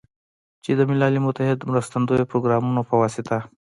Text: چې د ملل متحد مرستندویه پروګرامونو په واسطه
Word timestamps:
چې 0.63 0.71
د 0.75 0.81
ملل 0.89 1.15
متحد 1.27 1.59
مرستندویه 1.69 2.29
پروګرامونو 2.31 2.81
په 2.89 2.95
واسطه 3.01 3.37